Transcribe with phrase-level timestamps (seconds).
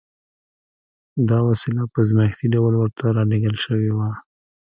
[1.29, 4.09] دا وسيله په ازمايښتي ډول ورته را لېږل شوې وه.